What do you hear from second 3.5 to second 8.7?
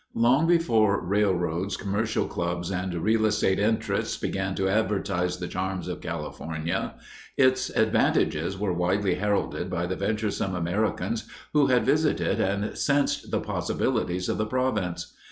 interests began to advertise the charms of California, its advantages